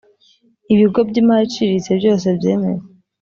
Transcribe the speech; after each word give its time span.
Ibikorwa 0.73 1.07
by’ 1.09 1.15
imari 1.21 1.43
iciriritse 1.47 1.91
byose 1.99 2.25
byemewe 2.37 2.81